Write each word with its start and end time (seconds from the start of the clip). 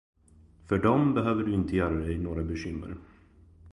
För 0.67 0.77
dem 0.77 1.13
behöver 1.13 1.43
du 1.43 1.53
inte 1.53 1.75
göra 1.75 1.93
dig 1.99 2.17
några 2.17 2.43
bekymmer. 2.43 2.95